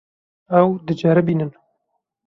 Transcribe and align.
Ew 0.59 0.67
diceribînin. 0.87 1.51